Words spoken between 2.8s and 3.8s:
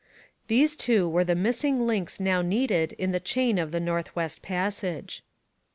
in the chain of the